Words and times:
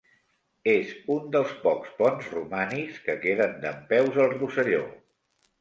És 0.71 0.93
un 1.15 1.27
dels 1.35 1.51
pocs 1.67 1.91
ponts 2.01 2.31
romànics 2.37 2.97
que 3.05 3.19
queden 3.27 3.55
dempeus 3.67 4.21
al 4.25 4.35
Rosselló. 4.41 4.85